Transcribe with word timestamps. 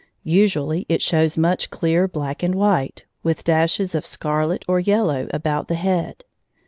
Usually 0.23 0.87
it 0.89 0.99
shows 0.99 1.37
much 1.37 1.69
clear 1.69 2.07
black 2.07 2.41
and 2.41 2.55
white, 2.55 3.05
with 3.21 3.43
dashes 3.43 3.93
of 3.93 4.03
scarlet 4.03 4.65
or 4.67 4.79
yellow 4.79 5.27
about 5.31 5.67
the 5.67 5.75
head. 5.75 6.25